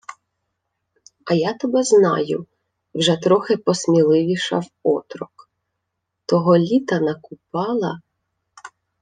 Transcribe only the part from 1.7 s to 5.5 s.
знаю,— вже трохи посміливішав отрок.—